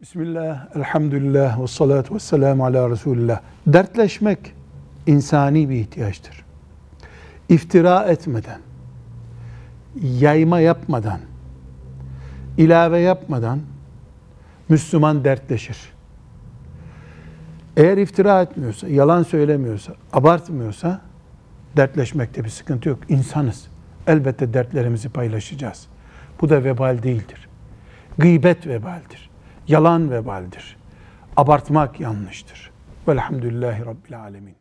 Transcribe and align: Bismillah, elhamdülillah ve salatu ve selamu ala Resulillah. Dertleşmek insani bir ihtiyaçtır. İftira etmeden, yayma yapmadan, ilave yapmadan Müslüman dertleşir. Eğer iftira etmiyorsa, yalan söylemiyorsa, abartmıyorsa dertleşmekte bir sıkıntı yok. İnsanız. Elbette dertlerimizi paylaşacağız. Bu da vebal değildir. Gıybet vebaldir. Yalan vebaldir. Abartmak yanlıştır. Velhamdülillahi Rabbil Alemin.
Bismillah, 0.00 0.76
elhamdülillah 0.76 1.62
ve 1.62 1.66
salatu 1.66 2.14
ve 2.14 2.18
selamu 2.18 2.64
ala 2.64 2.90
Resulillah. 2.90 3.40
Dertleşmek 3.66 4.38
insani 5.06 5.68
bir 5.68 5.74
ihtiyaçtır. 5.74 6.44
İftira 7.48 8.04
etmeden, 8.04 8.60
yayma 10.02 10.60
yapmadan, 10.60 11.20
ilave 12.58 13.00
yapmadan 13.00 13.60
Müslüman 14.68 15.24
dertleşir. 15.24 15.78
Eğer 17.76 17.96
iftira 17.96 18.42
etmiyorsa, 18.42 18.88
yalan 18.88 19.22
söylemiyorsa, 19.22 19.94
abartmıyorsa 20.12 21.00
dertleşmekte 21.76 22.44
bir 22.44 22.50
sıkıntı 22.50 22.88
yok. 22.88 22.98
İnsanız. 23.08 23.68
Elbette 24.06 24.54
dertlerimizi 24.54 25.08
paylaşacağız. 25.08 25.86
Bu 26.40 26.48
da 26.48 26.64
vebal 26.64 27.02
değildir. 27.02 27.48
Gıybet 28.18 28.66
vebaldir. 28.66 29.27
Yalan 29.68 30.10
vebaldir. 30.10 30.76
Abartmak 31.36 32.00
yanlıştır. 32.00 32.70
Velhamdülillahi 33.08 33.86
Rabbil 33.86 34.20
Alemin. 34.20 34.54